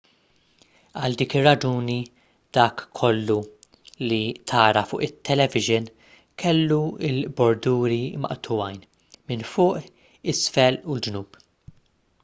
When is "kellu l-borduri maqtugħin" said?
6.45-8.83